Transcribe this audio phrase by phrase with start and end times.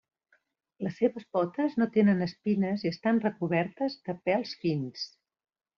[0.85, 5.11] Les seves potes no tenen espines i estan recobertes de pèls fins.